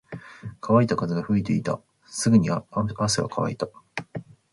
[0.61, 1.79] 乾いた風が吹いていた。
[2.07, 3.69] すぐに汗は乾いた。